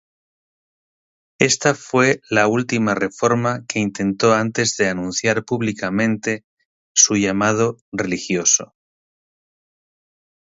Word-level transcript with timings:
Esta 1.37 1.75
fue 1.75 2.21
la 2.27 2.47
última 2.47 2.95
reforma 2.95 3.63
que 3.67 3.77
intentó 3.77 4.33
antes 4.33 4.75
de 4.77 4.87
anunciar 4.89 5.45
públicamente 5.45 6.43
su 6.91 7.17
llamado 7.17 7.77
religioso. 7.91 8.73